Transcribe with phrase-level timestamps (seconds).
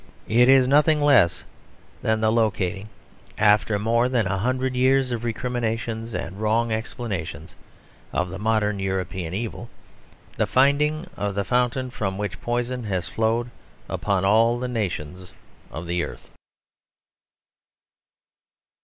[0.27, 1.43] It is nothing less
[2.01, 2.89] than the locating,
[3.37, 7.55] after more than a hundred years of recriminations and wrong explanations,
[8.11, 9.69] of the modern European evil:
[10.37, 13.51] the finding of the fountain from which poison has flowed
[13.87, 15.33] upon all the nations
[15.69, 16.31] of the earth.